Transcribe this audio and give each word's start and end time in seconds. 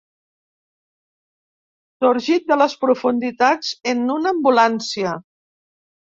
Sorgit 2.05 2.47
de 2.53 2.57
les 2.63 2.77
profunditats 2.87 3.71
en 3.93 4.03
una 4.17 4.35
ambulància. 4.39 5.15